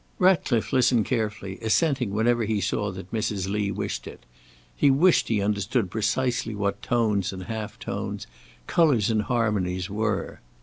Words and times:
Ratcliffe 0.17 0.73
listened 0.73 1.05
carefully, 1.05 1.59
assenting 1.59 2.09
whenever 2.09 2.43
he 2.43 2.59
saw 2.59 2.91
that 2.91 3.11
Mrs. 3.11 3.47
Lee 3.47 3.69
wished 3.69 4.07
it. 4.07 4.25
He 4.75 4.89
wished 4.89 5.27
he 5.27 5.43
understood 5.43 5.91
precisely 5.91 6.55
what 6.55 6.81
tones 6.81 7.31
and 7.31 7.43
half 7.43 7.77
tones, 7.77 8.25
colours 8.65 9.11
and 9.11 9.21
harmonies, 9.21 9.91
were. 9.91 10.39